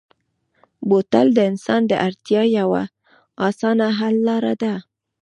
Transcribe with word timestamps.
بوتل 0.87 1.27
د 1.35 1.39
انسان 1.49 1.81
د 1.87 1.93
اړتیا 2.07 2.41
یوه 2.59 2.83
اسانه 3.47 3.87
حل 3.99 4.15
لاره 4.27 4.53
ده. 4.61 4.73